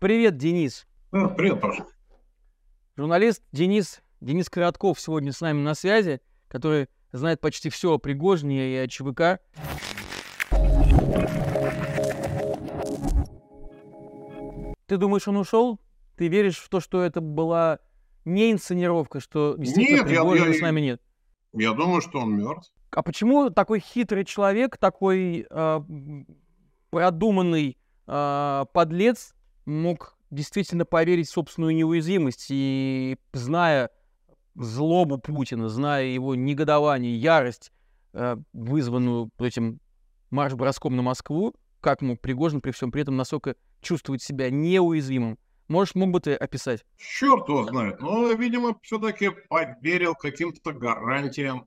[0.00, 0.86] Привет, Денис.
[1.12, 1.84] А, привет, Паша.
[2.96, 8.72] Журналист Денис, Денис Коротков сегодня с нами на связи, который знает почти все о Пригожине
[8.72, 9.40] и о ЧВК.
[14.86, 15.78] Ты думаешь, он ушел?
[16.16, 17.78] Ты веришь в то, что это была
[18.24, 21.02] не инсценировка, что действительно Нет, я- Пригожина я- с нами нет?
[21.52, 22.72] Я думаю, что он мертв.
[22.90, 26.26] А почему такой хитрый человек, такой м,
[26.90, 27.76] продуманный
[28.06, 29.34] а, подлец
[29.70, 33.90] мог действительно поверить в собственную неуязвимость и, зная
[34.54, 37.72] злобу Путина, зная его негодование, ярость,
[38.12, 39.80] а, вызванную этим
[40.30, 45.38] марш-броском на Москву, как мог Пригожин при всем при этом настолько чувствовать себя неуязвимым?
[45.68, 46.84] Можешь, мог бы ты описать?
[46.98, 48.00] Черт его знает.
[48.00, 51.66] Но, видимо, все-таки поверил каким-то гарантиям.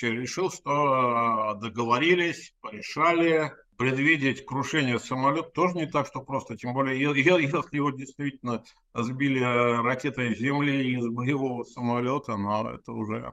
[0.00, 3.52] Решил, что э, договорились, порешали.
[3.82, 6.56] Предвидеть крушение самолета тоже не так, что просто.
[6.56, 8.62] Тем более, если его действительно
[8.94, 13.32] сбили э, ракетой земли из боевого самолета, но это уже,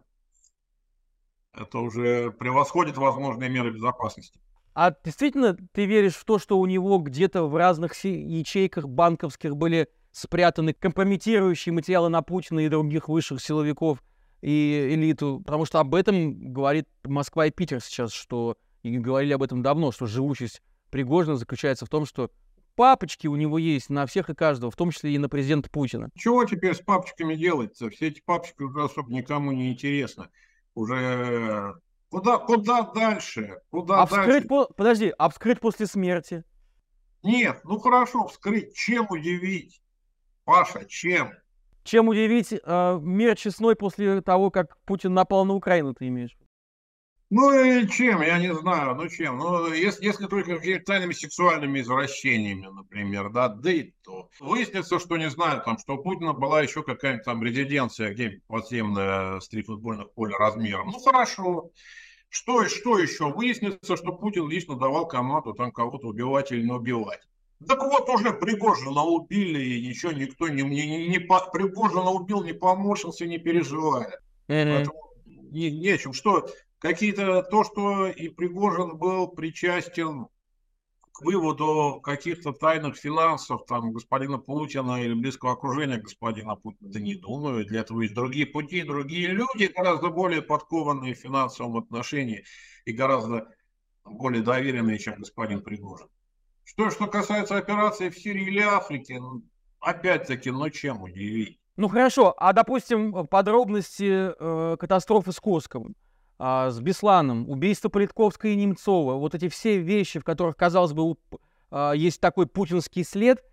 [1.53, 4.39] это уже превосходит возможные меры безопасности.
[4.73, 9.88] А действительно ты веришь в то, что у него где-то в разных ячейках банковских были
[10.11, 14.02] спрятаны компрометирующие материалы на Путина и других высших силовиков
[14.41, 15.44] и элиту?
[15.45, 19.91] Потому что об этом говорит Москва и Питер сейчас, что и говорили об этом давно,
[19.91, 22.31] что живучесть Пригожина заключается в том, что
[22.75, 26.09] папочки у него есть на всех и каждого, в том числе и на президента Путина.
[26.16, 27.89] Чего теперь с папочками делать-то?
[27.89, 30.30] Все эти папочки уже особо никому не интересны.
[30.75, 31.75] Уже
[32.09, 33.59] куда, куда дальше?
[33.69, 34.22] Куда А дальше?
[34.22, 36.44] вскрыть, по- подожди, а вскрыть после смерти?
[37.22, 38.73] Нет, ну хорошо, вскрыть.
[38.75, 39.81] Чем удивить?
[40.45, 41.33] Паша, чем?
[41.83, 46.38] Чем удивить э, мир честной после того, как Путин напал на Украину, ты имеешь?
[47.31, 49.38] Ну и чем, я не знаю, ну чем.
[49.38, 54.30] Ну, если, если только какими-то тайными сексуальными извращениями, например, да, да и то.
[54.39, 59.39] Выяснится, что, не знаю, там, что у Путина была еще какая-нибудь там резиденция где-нибудь подземная
[59.39, 60.88] с три футбольных поля размером.
[60.88, 61.69] Ну хорошо.
[62.29, 63.31] Что, что еще?
[63.31, 67.22] Выяснится, что Путин лично давал команду там кого-то убивать или не убивать.
[67.67, 72.44] Так вот, уже Пригожина убили, и ничего никто не, не, не, не по- Пригожина убил,
[72.44, 74.17] не поморщился, не переживали.
[74.47, 76.13] Поэтому не, нечем.
[76.13, 76.47] Что
[76.79, 80.28] какие-то то, что и Пригожин был причастен
[81.12, 87.16] к выводу каких-то тайных финансов там господина Путина или близкого окружения господина Путина, да не
[87.16, 87.66] думаю.
[87.66, 92.45] Для этого есть другие пути, другие люди, гораздо более подкованные в финансовом отношении
[92.85, 93.50] и гораздо
[94.06, 96.07] более доверенные, чем господин Пригожин.
[96.63, 99.19] Что, что касается операции в Сирии или Африке,
[99.81, 101.59] опять-таки, ну чем удивить?
[101.75, 105.96] Ну хорошо, а допустим, подробности э, катастрофы с Косковым,
[106.39, 111.17] а, с Бесланом, убийство Политковской и Немцова, вот эти все вещи, в которых, казалось бы,
[111.69, 113.44] а, есть такой путинский след,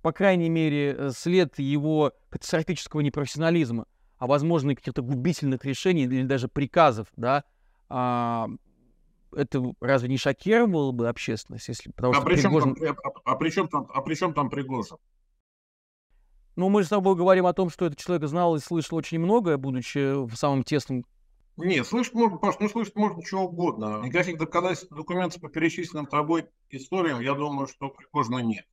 [0.00, 3.86] по крайней мере, э, след его катастрофического непрофессионализма,
[4.18, 7.44] а возможно и каких-то губительных решений или даже приказов, да,
[7.88, 8.48] а,
[9.32, 13.32] это разве не шокировало бы общественность, если потому А что при, чем Пригожин- там, а,
[13.32, 14.96] а при чем там, а при чем там Пригожин?
[16.54, 19.18] Ну, мы же с тобой говорим о том, что этот человек знал и слышал очень
[19.18, 21.04] многое, будучи в самом тесном
[21.62, 24.00] Нет, слышать можно, Паш, ну слышать можно чего угодно.
[24.02, 28.66] Никаких доказательств, документов по перечисленным тобой историям, я думаю, что Пригожина нет.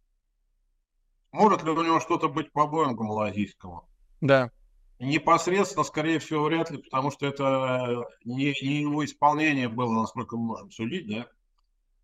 [1.31, 3.87] Может ли у него что-то быть по Боингу малазийскому?
[4.21, 4.51] Да.
[4.99, 10.45] Непосредственно, скорее всего, вряд ли, потому что это не, не его исполнение было, насколько мы
[10.45, 11.27] можем судить, да?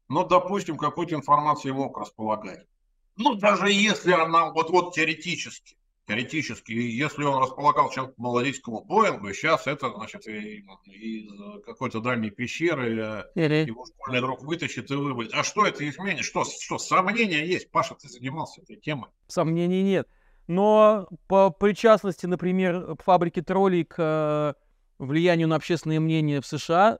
[0.10, 2.68] Но, допустим, какой-то информацией мог располагать.
[3.16, 9.68] Ну, даже если она, вот, вот теоретически, теоретически, если он располагал чем-то малазийскому Боингу, сейчас
[9.68, 15.34] это, значит, из какой-то дальней пещеры э, его школьный друг вытащит и выводит.
[15.34, 16.26] А что это изменит?
[16.26, 17.72] Что, что сомнения есть?
[17.72, 19.10] Паша, ты занимался этой темой.
[19.28, 20.08] Сомнений нет.
[20.48, 24.54] Но по причастности, например, фабрики троллей к э,
[25.00, 27.00] влиянию на общественное мнение в США,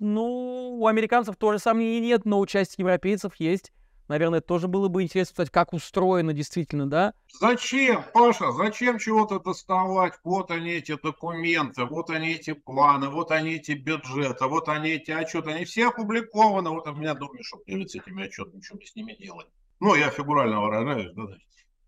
[0.00, 3.72] ну, у американцев тоже сомнений нет, но участие европейцев есть.
[4.10, 7.14] Наверное, тоже было бы интересно узнать, как устроено действительно, да?
[7.38, 10.14] Зачем, Паша, зачем чего-то доставать?
[10.24, 15.12] Вот они эти документы, вот они эти планы, вот они эти бюджеты, вот они эти
[15.12, 16.70] отчеты, они все опубликованы.
[16.70, 19.46] Вот у меня мешок лежит с этими отчетами, что мне с ними делать?
[19.78, 21.28] Ну, я фигурально выражаюсь, да,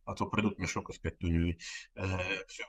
[0.05, 1.58] а то придут мешок искать, то не
[2.47, 2.64] все.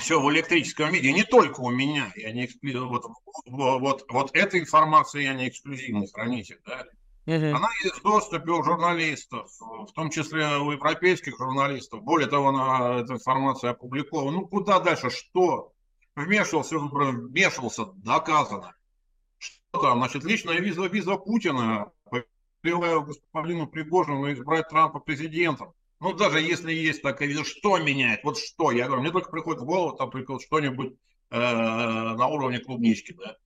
[0.00, 2.12] Все в электрическом виде, не только у меня.
[2.16, 2.88] Я не эксклю...
[2.88, 3.04] вот,
[3.46, 6.84] вот, вот, вот эта информация я не эксклюзивный хранитель, да,
[7.26, 12.02] она есть в доступе у журналистов, в том числе у европейских журналистов.
[12.02, 14.38] Более того, она, эта информация опубликована.
[14.38, 15.10] Ну, куда дальше?
[15.10, 15.72] Что?
[16.16, 18.74] Вмешивался, вмешивался, доказано.
[19.38, 19.98] Что там?
[19.98, 21.92] Значит, личная виза, виза Путина,
[22.60, 25.74] повелевая господину Пригожину избрать Трампа президентом.
[26.00, 28.24] Ну, даже если есть такая видео, что меняет?
[28.24, 28.72] Вот что?
[28.72, 30.94] Я говорю, мне только приходит в голову, там, только что-нибудь
[31.30, 33.36] э, на уровне клубнички, да.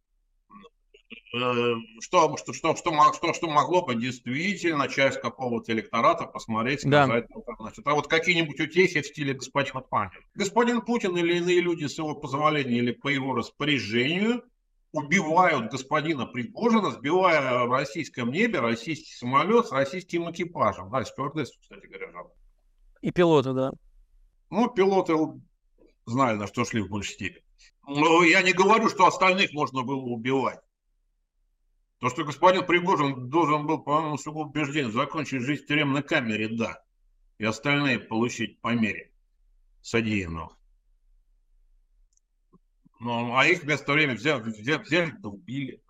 [1.35, 7.27] Э, что, что, что, что, что, что могло бы действительно часть какого-то электората посмотреть, сказать,
[7.29, 7.35] да.
[7.35, 10.25] ну, значит, а вот какие-нибудь утехи в стиле господин Путин.
[10.35, 14.45] Господин Путин или иные люди с его позволения или по его распоряжению
[14.93, 20.91] убивают господина Пригожина, сбивая в российском небе российский самолет с российским экипажем.
[20.91, 22.33] Да, стюардессу, кстати говоря, жалко.
[23.03, 23.73] И пилоты, да.
[24.51, 25.15] Ну, пилоты
[26.07, 27.43] знали, на что шли в большей степени.
[27.89, 30.61] Но я не говорю, что остальных можно было убивать.
[31.99, 36.83] То, что господин Пригожин должен был, по-моему, с убеждением закончить жизнь в тюремной камере, да.
[37.39, 39.13] И остальные получить по мере
[39.81, 40.53] содеянного.
[43.01, 45.83] Ну, а их вместо времени взяли, взяли, взяли да убили.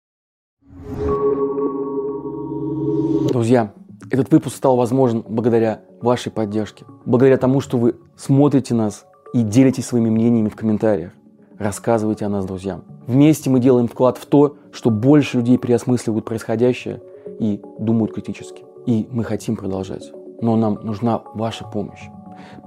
[3.29, 3.75] Друзья,
[4.11, 9.87] этот выпуск стал возможен благодаря вашей поддержке, благодаря тому, что вы смотрите нас и делитесь
[9.87, 11.13] своими мнениями в комментариях.
[11.59, 12.85] Рассказывайте о нас друзьям.
[13.07, 17.03] Вместе мы делаем вклад в то, что больше людей переосмысливают происходящее
[17.39, 18.65] и думают критически.
[18.85, 20.13] И мы хотим продолжать.
[20.43, 22.09] Но нам нужна ваша помощь.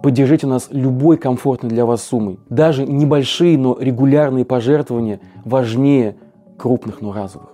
[0.01, 2.39] Поддержите нас любой комфортной для вас суммой.
[2.49, 6.17] Даже небольшие, но регулярные пожертвования важнее
[6.57, 7.51] крупных, но разовых.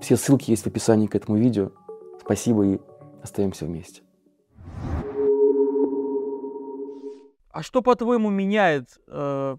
[0.00, 1.70] Все ссылки есть в описании к этому видео.
[2.20, 2.80] Спасибо и
[3.22, 4.02] остаемся вместе.
[7.50, 9.56] А что, по-твоему, меняет э,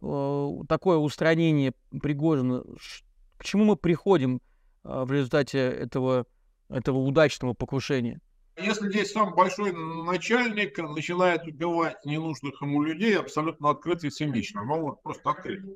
[0.00, 1.72] такое устранение
[2.02, 2.62] Пригожина?
[3.36, 4.40] К чему мы приходим
[4.84, 6.26] э, в результате этого,
[6.68, 8.20] этого удачного покушения?
[8.56, 14.80] Если здесь сам большой начальник начинает убивать ненужных ему людей абсолютно открыто и цинично, ну
[14.80, 15.68] вот просто открыто.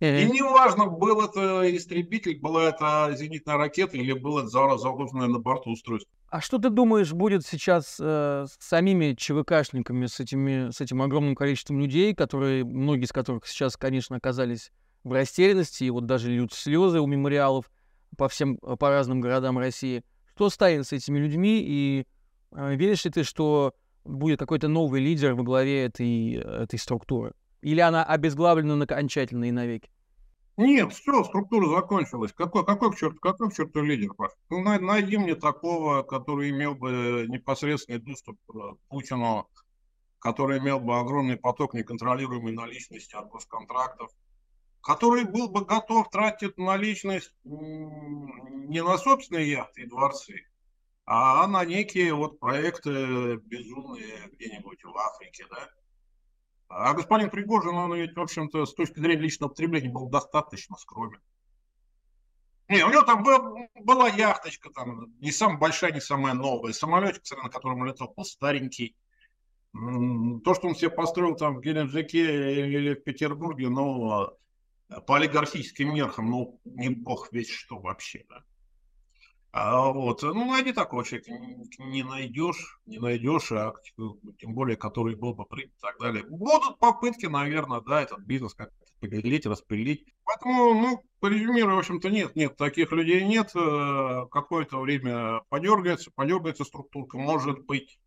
[0.00, 5.70] И неважно, был это истребитель, была это зенитная ракета или было это заложенное на борту
[5.70, 6.10] устройство.
[6.30, 11.34] А что ты думаешь будет сейчас э, с самими ЧВКшниками, с, этими, с этим огромным
[11.34, 14.70] количеством людей, которые, многие из которых сейчас, конечно, оказались
[15.02, 17.68] в растерянности, и вот даже льют слезы у мемориалов
[18.16, 20.04] по всем, по разным городам России.
[20.36, 22.06] Что станет с этими людьми, и
[22.52, 23.74] э, веришь ли ты, что
[24.04, 27.32] будет какой-то новый лидер во главе этой, этой структуры?
[27.60, 29.90] Или она обезглавлена окончательно и навеки?
[30.60, 32.34] Нет, все, структура закончилась.
[32.34, 34.30] Какой, какой к черту, какой к черту лидер, Паш?
[34.50, 39.48] Ну, найди мне такого, который имел бы непосредственный доступ к Путину,
[40.18, 44.10] который имел бы огромный поток неконтролируемой наличности от госконтрактов,
[44.82, 50.46] который был бы готов тратить наличность не на собственные яхты и дворцы,
[51.06, 55.70] а на некие вот проекты безумные где-нибудь в Африке, да?
[56.72, 61.20] А господин Пригожин, он ведь, в общем-то, с точки зрения личного потребления был достаточно скромен.
[62.68, 66.72] Не, у него там был, была яхточка, там, не самая большая, не самая новая.
[66.72, 68.94] Самолетик, на котором летал, был старенький.
[69.72, 74.28] То, что он себе построил там в Геленджике или в Петербурге, ну,
[75.08, 78.44] по олигархическим меркам, ну, не бог весь что вообще, да.
[79.52, 81.32] А вот, ну, найди такого человека,
[81.78, 83.74] не найдешь, не найдешь, а
[84.38, 86.24] тем более, который был бы принят и так далее.
[86.24, 90.04] Будут попытки, наверное, да, этот бизнес как-то поделить, распилить.
[90.24, 93.50] Поэтому, ну, по резюмирую, в общем-то, нет, нет, таких людей нет.
[93.56, 97.98] Э, какое-то время подергается, подергается структурка, может быть.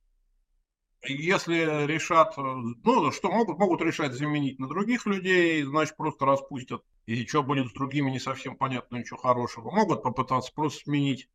[1.05, 6.81] Если решат, э, ну, что могут, могут решать заменить на других людей, значит, просто распустят.
[7.05, 9.69] И что будет с другими, не совсем понятно, ничего хорошего.
[9.69, 11.29] Могут попытаться просто сменить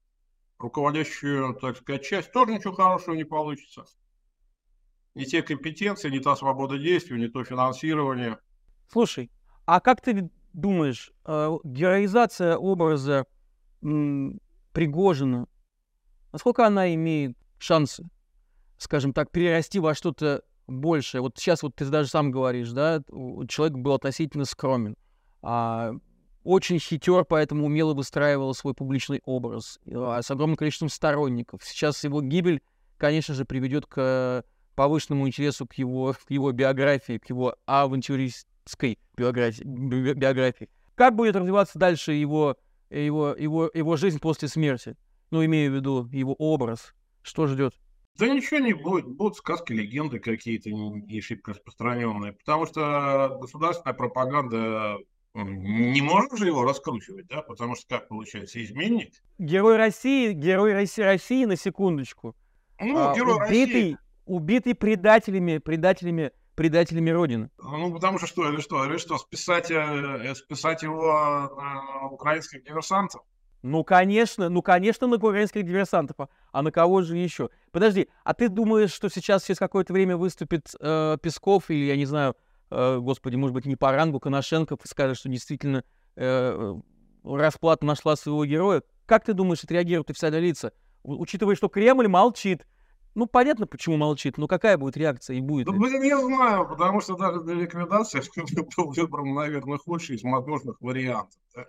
[0.59, 3.85] руководящую, так сказать, часть, тоже ничего хорошего не получится.
[5.15, 8.39] Не те компетенции, не та свобода действий, не то финансирование.
[8.91, 9.31] Слушай,
[9.67, 13.27] а как ты думаешь, э, героизация образа
[13.81, 15.47] Пригожина,
[16.33, 18.09] насколько она имеет шансы
[18.79, 21.21] скажем так, перерасти во что-то большее.
[21.21, 23.03] Вот сейчас вот ты даже сам говоришь, да,
[23.49, 24.97] человек был относительно скромен,
[25.43, 25.93] а,
[26.45, 31.65] очень хитер, поэтому умело выстраивал свой публичный образ а, с огромным количеством сторонников.
[31.65, 32.63] Сейчас его гибель,
[32.97, 34.45] конечно же, приведет к
[34.75, 40.69] повышенному интересу к его, к его биографии, к его авантюристской биографии, биографии.
[40.95, 42.57] Как будет развиваться дальше его,
[42.91, 44.97] его, его, его жизнь после смерти?
[45.31, 46.95] Ну, имею в виду его образ.
[47.23, 47.75] Что ждет?
[48.19, 49.07] Да ничего не будет.
[49.07, 52.33] Будут сказки, легенды какие-то не шибко распространенные.
[52.33, 54.99] Потому что государственная пропаганда
[55.35, 57.43] не может же его раскручивать, да?
[57.43, 59.15] Потому что как получается, изменник?
[59.39, 62.35] Герой России, герой России, России на секундочку.
[62.81, 63.99] Ну, а, герой убитый, России.
[64.27, 67.51] Убитый предателями, предателями, предателями Родины.
[67.59, 73.23] Ну, потому что что, или что, или что, списать, э, списать его на украинских диверсантов?
[73.63, 76.21] Ну, конечно, ну, конечно, на украинских диверсантов.
[76.21, 77.51] А, а на кого же еще?
[77.73, 82.07] Подожди, а ты думаешь, что сейчас через какое-то время выступит э, Песков или, я не
[82.07, 82.37] знаю,
[82.71, 85.83] э, господи, может быть, не по рангу Коношенков и скажет, что действительно
[86.15, 86.75] э,
[87.25, 88.83] расплата нашла своего героя?
[89.07, 90.73] Как ты думаешь, отреагируют официальные лица?
[91.03, 92.65] Учитывая, что Кремль молчит,
[93.15, 97.01] ну, понятно, почему молчит, но какая будет реакция и будет Да, блин, не знаю, потому
[97.01, 98.23] что даже для ликвидации
[98.77, 101.41] был выбран, наверное, худший из возможных вариантов.
[101.57, 101.67] да.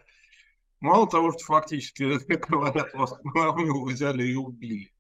[0.80, 2.04] Мало того, что фактически,
[2.50, 4.92] говорят, вас взяли и убили,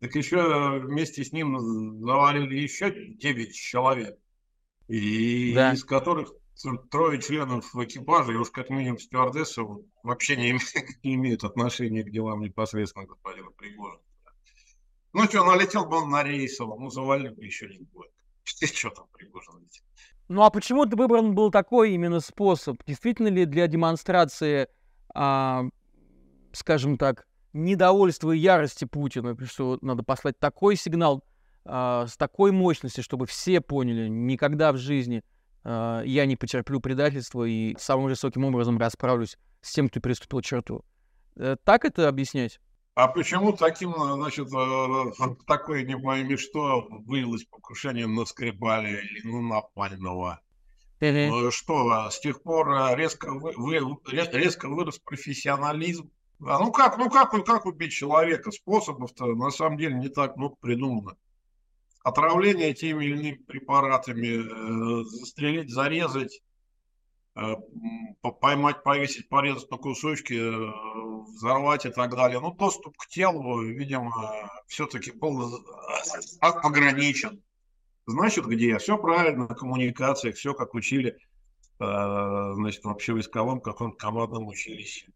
[0.00, 1.58] так еще вместе с ним
[2.04, 4.16] завалили еще 9 человек,
[4.86, 5.72] и Да.
[5.72, 6.32] из которых
[6.90, 12.02] трое членов экипажа, и уж как минимум стюардесса, вот вообще не, име- не имеют отношения
[12.04, 14.02] к делам непосредственно господина Пригожина.
[15.14, 18.12] Ну что, налетел бы он на рейсово, ну завалил бы еще не будет.
[18.44, 19.82] Что там Пригожин летит?
[20.28, 22.76] Ну, а почему ты выбран был такой именно способ?
[22.86, 24.68] Действительно ли для демонстрации,
[25.20, 25.64] а,
[26.52, 31.24] скажем так, недовольства и ярости Путина, что надо послать такой сигнал
[31.64, 35.24] а, с такой мощностью, чтобы все поняли, никогда в жизни
[35.64, 40.84] а, я не потерплю предательства и самым жестоким образом расправлюсь с тем, кто переступил черту.
[41.34, 42.60] Э, Так это объяснять?
[42.94, 49.40] А почему таким, значит, э, такое не пойми что вылилось покушение на Скрипаля или на
[49.40, 50.40] Напального?
[51.30, 56.10] Ну, Что, с тех пор э, резко, вы- вы- ре- резко вырос профессионализм?
[56.40, 58.50] А ну как, ну как, как убить человека?
[58.50, 61.16] Способов-то на самом деле не так много придумано.
[62.04, 66.40] Отравление теми или иными препаратами, э, застрелить, зарезать,
[67.36, 67.54] э,
[68.40, 72.40] поймать, повесить, порезать на кусочки, э, взорвать и так далее.
[72.40, 74.32] Ну, доступ к телу, видимо,
[74.66, 75.58] все-таки был э,
[76.40, 77.42] ограничен.
[78.08, 78.78] Значит, где?
[78.78, 81.18] Все правильно, на коммуникациях, все как учили,
[81.78, 85.12] э, значит, в общевойсковом каком командном училище.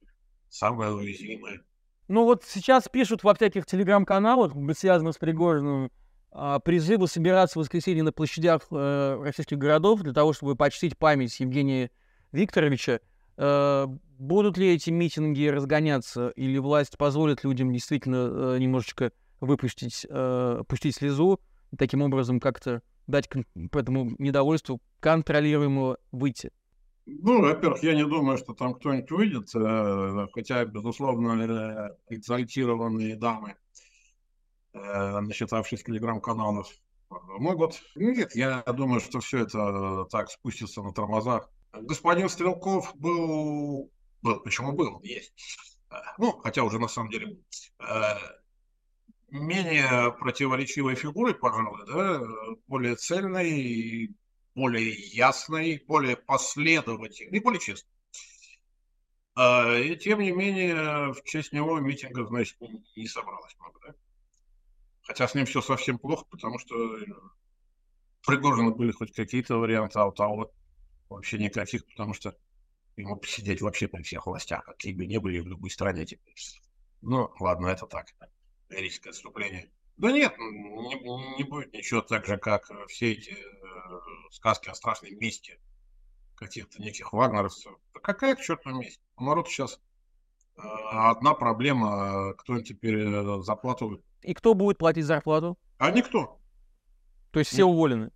[0.50, 1.62] Самое уязвимое.
[2.08, 5.90] Ну вот сейчас пишут во всяких телеграм-каналах, связанных с Пригожиным,
[6.32, 11.40] а, призывы собираться в воскресенье на площадях э, российских городов для того, чтобы почтить память
[11.40, 11.90] Евгения
[12.30, 13.00] Викторовича.
[13.38, 13.86] Э,
[14.18, 20.96] будут ли эти митинги разгоняться, или власть позволит людям действительно э, немножечко выпустить, э, пустить
[20.96, 21.40] слезу,
[21.76, 23.28] таким образом как-то дать
[23.70, 26.50] по этому недовольству контролируемо выйти?
[27.04, 33.56] Ну, во-первых, я не думаю, что там кто-нибудь выйдет, э, хотя, безусловно, э, экзальтированные дамы,
[34.72, 36.68] э, насчитавшись телеграм-каналов,
[37.10, 37.82] могут.
[37.96, 41.50] Нет, я думаю, что все это так спустится на тормозах.
[41.72, 43.90] Господин Стрелков был...
[44.22, 45.00] был почему был?
[45.02, 45.68] Есть.
[46.18, 47.38] Ну, хотя уже на самом деле
[49.40, 52.20] менее противоречивой фигурой, пожалуй, да,
[52.66, 54.14] более цельной,
[54.54, 57.90] более ясной, более последовательной и более честной.
[59.34, 63.94] А, И тем не менее, в честь него митинга, значит, не- не собралось много, да?
[65.02, 69.98] Хотя с ним все совсем плохо, потому что э, у Пригожина были хоть какие-то варианты,
[69.98, 70.52] а у того
[71.08, 72.36] вообще никаких, потому что
[72.96, 76.34] ему посидеть вообще при всех властях, какие бы ни были в любой стране теперь.
[77.02, 78.06] Ну, ладно, это так,
[78.72, 79.70] лирическое отступление.
[79.96, 84.00] Да нет, не, не будет ничего так же, как э, все эти э,
[84.30, 85.60] сказки о страшной мести
[86.34, 87.72] каких-то неких вагнеровцев.
[87.94, 89.00] Да какая к черту месть?
[89.16, 89.80] У народа сейчас
[90.56, 94.02] э, одна проблема, э, кто им теперь э, зарплату...
[94.22, 95.58] И кто будет платить зарплату?
[95.78, 96.40] А никто.
[97.30, 98.10] То есть все уволены,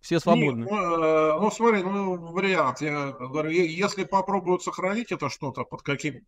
[0.00, 0.66] все Нет, свободны.
[0.68, 2.80] ну, э, ну, смотри, ну, вариант.
[2.80, 6.26] Я говорю, если попробуют сохранить это что-то под каким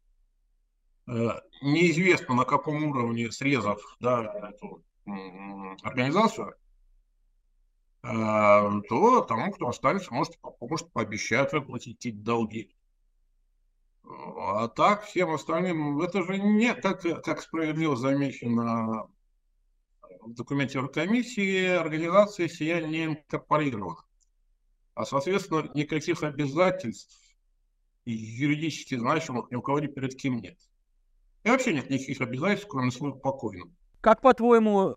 [1.06, 4.82] неизвестно на каком уровне срезав да, эту
[5.82, 6.54] организацию,
[8.02, 8.08] э,
[8.88, 12.74] то тому, кто останется, может, может пообещают выплатить эти долги.
[14.06, 19.08] А так, всем остальным, это же не, как, как справедливо замечено
[20.20, 23.96] в документе комиссии, организация сия не инкорпорирована.
[24.94, 27.18] А, соответственно, никаких обязательств
[28.04, 30.58] юридически значимых ни у кого ни перед кем нет.
[31.44, 33.76] И вообще нет никаких обязательств, кроме службы покойным.
[34.00, 34.96] Как, по-твоему,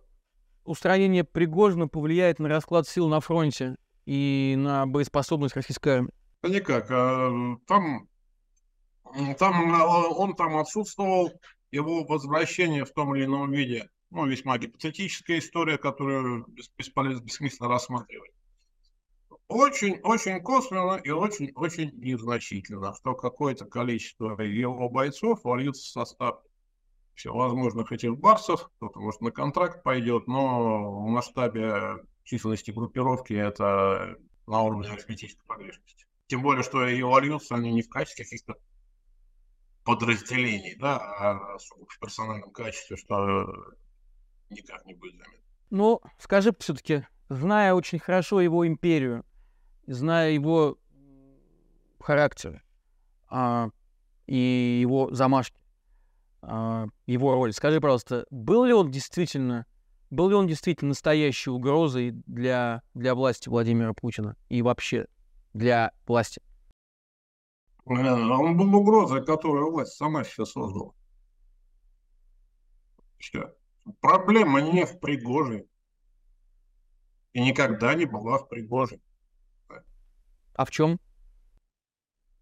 [0.63, 3.75] устранение Пригожина повлияет на расклад сил на фронте
[4.05, 6.11] и на боеспособность российской армии?
[6.41, 6.87] Да никак.
[6.89, 8.07] а, Там,
[9.37, 9.81] там
[10.17, 11.31] он там отсутствовал,
[11.71, 17.69] его возвращение в том или ином виде, ну, весьма гипотетическая история, которую бес- бесполезно, бессмысленно
[17.69, 18.31] рассматривать.
[19.47, 26.41] Очень-очень косвенно и очень-очень незначительно, что какое-то количество его бойцов вольются в состав
[27.15, 34.61] всевозможных этих барсов, кто-то, может, на контракт пойдет, но в масштабе численности группировки это на
[34.61, 36.05] уровне арифметической погрешности.
[36.27, 38.55] Тем более, что и вольются они не в качестве каких-то
[39.85, 43.53] подразделений, да, а в персональном качестве, что
[44.49, 45.43] никак не будет заметно.
[45.69, 49.23] Ну, скажи все-таки, зная очень хорошо его империю,
[49.87, 50.77] зная его
[51.99, 52.63] характер
[53.29, 53.69] а,
[54.27, 55.59] и его замашки,
[56.41, 59.65] а, его роль, скажи, пожалуйста, был ли он действительно,
[60.09, 65.07] был ли он действительно настоящей угрозой для, для власти Владимира Путина и вообще
[65.53, 66.41] для власти?
[67.85, 70.93] Э, он был угрозой, которую власть сама сейчас создала.
[73.17, 73.53] Все.
[74.01, 75.65] Проблема не в Пригоже.
[77.33, 78.99] И никогда не была в Пригоже.
[80.57, 80.99] А в чем?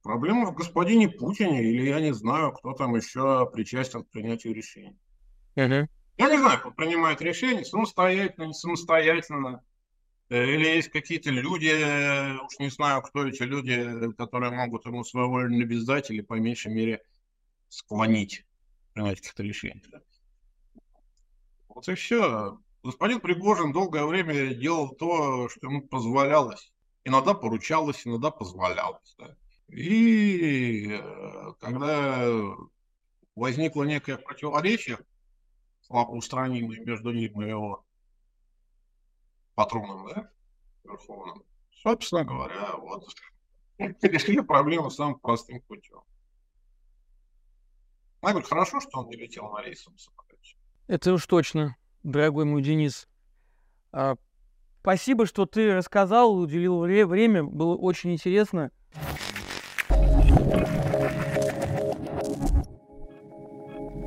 [0.02, 4.98] Проблема в господине Путине, или я не знаю, кто там еще причастен к принятию решений.
[5.56, 5.88] Uh-huh.
[6.18, 9.64] Я не знаю, кто принимает решения, самостоятельно, не самостоятельно.
[10.30, 11.72] Э, или есть какие-то люди,
[12.46, 17.02] уж не знаю, кто эти люди, которые могут ему своевольно навязать или, по меньшей мере,
[17.68, 18.46] склонить
[18.94, 19.82] принять какие-то решения.
[21.68, 22.60] Вот и все.
[22.82, 26.72] Господин Пригожин долгое время делал то, что ему позволялось.
[27.06, 29.16] Иногда поручалось, иногда позволялось.
[29.20, 29.38] Да.
[29.68, 32.28] И э, когда
[33.36, 34.98] возникло некое противоречие,
[35.82, 37.86] слабо устранимое между ним и его
[39.54, 40.32] патроном, да,
[40.84, 41.44] верховным,
[41.84, 43.08] собственно говоря, вот
[43.78, 46.02] решили проблему самым простым путем.
[48.24, 50.58] Я говорю, хорошо, что он не летел на рейсовом самолете.
[50.88, 53.08] Это уж точно, дорогой мой Денис.
[53.92, 54.16] А,
[54.86, 56.78] спасибо, что ты рассказал, уделил
[57.08, 58.70] время, было очень интересно.